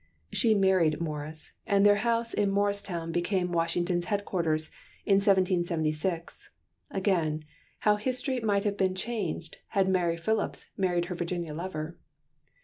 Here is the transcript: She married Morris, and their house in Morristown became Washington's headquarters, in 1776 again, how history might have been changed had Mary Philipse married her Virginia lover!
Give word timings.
She 0.33 0.55
married 0.55 0.99
Morris, 0.99 1.51
and 1.67 1.85
their 1.85 1.97
house 1.97 2.33
in 2.33 2.49
Morristown 2.49 3.11
became 3.11 3.51
Washington's 3.51 4.05
headquarters, 4.05 4.71
in 5.05 5.17
1776 5.17 6.49
again, 6.89 7.45
how 7.81 7.97
history 7.97 8.39
might 8.39 8.63
have 8.63 8.77
been 8.77 8.95
changed 8.95 9.59
had 9.67 9.87
Mary 9.87 10.17
Philipse 10.17 10.71
married 10.75 11.05
her 11.05 11.15
Virginia 11.15 11.53
lover! 11.53 11.99